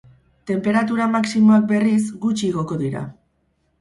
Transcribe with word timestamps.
Tenperatura 0.51 1.05
maximoak, 1.17 1.67
berriz, 1.73 2.01
gutxi 2.27 2.45
igoko 2.49 2.79
dira. 2.85 3.05